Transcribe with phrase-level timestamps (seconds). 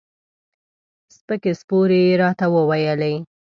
[1.15, 3.13] سپکې سپورې یې راته وویلې.